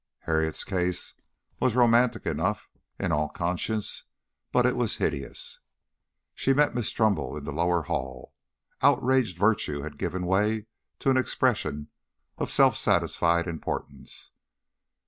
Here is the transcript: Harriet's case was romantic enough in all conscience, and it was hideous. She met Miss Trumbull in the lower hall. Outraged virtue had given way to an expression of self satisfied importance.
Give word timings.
Harriet's 0.21 0.63
case 0.63 1.13
was 1.59 1.75
romantic 1.75 2.25
enough 2.25 2.67
in 2.97 3.11
all 3.11 3.29
conscience, 3.29 4.05
and 4.51 4.65
it 4.65 4.75
was 4.75 4.95
hideous. 4.95 5.59
She 6.33 6.55
met 6.55 6.73
Miss 6.73 6.89
Trumbull 6.89 7.37
in 7.37 7.43
the 7.43 7.53
lower 7.53 7.83
hall. 7.83 8.33
Outraged 8.81 9.37
virtue 9.37 9.83
had 9.83 9.99
given 9.99 10.25
way 10.25 10.65
to 10.97 11.11
an 11.11 11.17
expression 11.17 11.89
of 12.39 12.49
self 12.49 12.75
satisfied 12.75 13.47
importance. 13.47 14.31